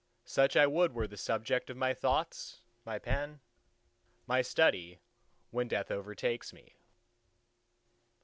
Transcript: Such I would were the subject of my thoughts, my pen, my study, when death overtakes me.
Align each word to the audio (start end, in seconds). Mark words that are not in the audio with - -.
Such 0.25 0.57
I 0.57 0.65
would 0.65 0.93
were 0.95 1.05
the 1.05 1.15
subject 1.15 1.69
of 1.69 1.77
my 1.77 1.93
thoughts, 1.93 2.61
my 2.83 2.97
pen, 2.97 3.39
my 4.25 4.41
study, 4.41 4.99
when 5.51 5.67
death 5.67 5.91
overtakes 5.91 6.51
me. 6.51 6.73